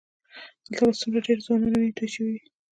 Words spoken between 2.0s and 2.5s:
شوې وي.